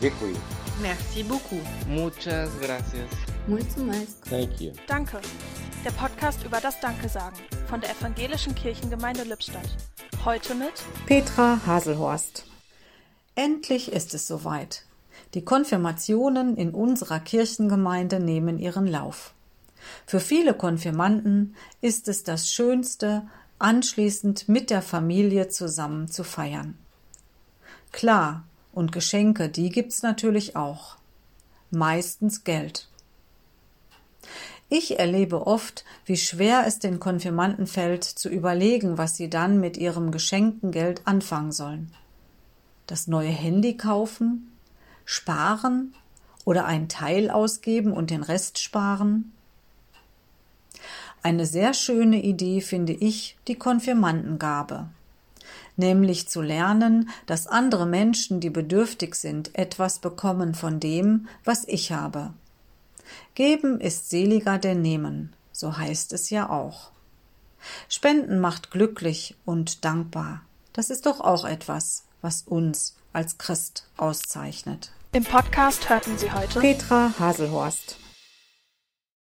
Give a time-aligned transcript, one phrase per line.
[0.00, 0.36] Děkuji.
[0.80, 1.62] Merci beaucoup.
[1.88, 3.10] Muchas gracias.
[3.48, 4.14] Muito mais.
[4.30, 4.72] Thank you.
[4.86, 5.20] Danke.
[5.84, 7.36] Der Podcast über das Danke sagen
[7.68, 9.68] von der Evangelischen Kirchengemeinde Lippstadt.
[10.24, 10.72] Heute mit
[11.06, 12.44] Petra Haselhorst.
[13.34, 14.84] Endlich ist es soweit.
[15.34, 19.34] Die Konfirmationen in unserer Kirchengemeinde nehmen ihren Lauf.
[20.06, 23.26] Für viele Konfirmanden ist es das Schönste,
[23.58, 26.78] anschließend mit der Familie zusammen zu feiern.
[27.90, 28.44] Klar,
[28.78, 30.96] und Geschenke, die gibt's natürlich auch.
[31.72, 32.88] Meistens Geld.
[34.68, 39.76] Ich erlebe oft, wie schwer es den Konfirmanden fällt, zu überlegen, was sie dann mit
[39.76, 41.92] ihrem geschenkten Geld anfangen sollen.
[42.86, 44.52] Das neue Handy kaufen?
[45.04, 45.92] Sparen?
[46.44, 49.32] Oder einen Teil ausgeben und den Rest sparen?
[51.24, 54.88] Eine sehr schöne Idee finde ich die Konfirmandengabe,
[55.78, 61.92] nämlich zu lernen, dass andere Menschen, die bedürftig sind, etwas bekommen von dem, was ich
[61.92, 62.32] habe.
[63.34, 66.90] Geben ist seliger denn nehmen, so heißt es ja auch.
[67.88, 70.42] Spenden macht glücklich und dankbar.
[70.72, 74.92] Das ist doch auch etwas, was uns als Christ auszeichnet.
[75.12, 77.96] im Podcast hörten Sie heute Petra Haselhorst